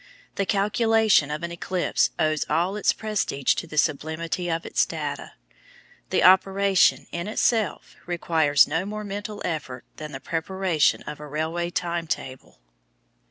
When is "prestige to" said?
2.91-3.67